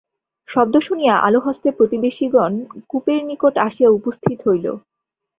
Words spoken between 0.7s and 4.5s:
শুনিয়া আলো হস্তে প্রতিবেশীগণ কূপের নিকট আসিয়া উপস্থিত